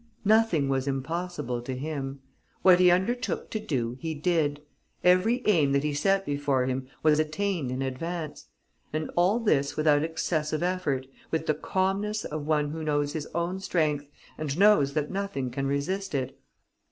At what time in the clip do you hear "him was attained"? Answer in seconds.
6.65-7.69